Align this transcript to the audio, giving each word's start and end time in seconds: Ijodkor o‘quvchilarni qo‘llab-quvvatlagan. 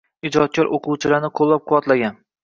Ijodkor 0.27 0.69
o‘quvchilarni 0.77 1.29
qo‘llab-quvvatlagan. 1.39 2.17